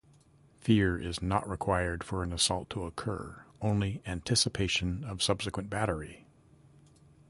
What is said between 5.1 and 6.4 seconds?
subsequent battery.